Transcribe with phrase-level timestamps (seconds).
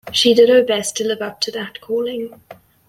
[0.11, 2.33] She did her best to live up to that calling.